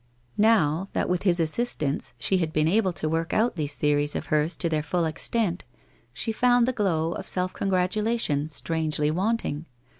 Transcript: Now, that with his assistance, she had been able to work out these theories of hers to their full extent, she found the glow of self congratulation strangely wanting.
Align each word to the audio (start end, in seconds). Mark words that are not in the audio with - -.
Now, 0.39 0.89
that 0.93 1.07
with 1.09 1.21
his 1.21 1.39
assistance, 1.39 2.15
she 2.17 2.39
had 2.39 2.51
been 2.51 2.67
able 2.67 2.91
to 2.93 3.07
work 3.07 3.33
out 3.35 3.55
these 3.55 3.75
theories 3.75 4.15
of 4.15 4.25
hers 4.33 4.57
to 4.57 4.67
their 4.67 4.81
full 4.81 5.05
extent, 5.05 5.63
she 6.11 6.31
found 6.31 6.67
the 6.67 6.73
glow 6.73 7.11
of 7.11 7.27
self 7.27 7.53
congratulation 7.53 8.49
strangely 8.49 9.11
wanting. 9.11 9.67